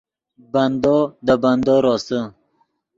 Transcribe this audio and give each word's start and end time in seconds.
بندو 0.51 0.97
دے 1.25 1.33
بندو 1.43 1.75
روسے 1.85 2.19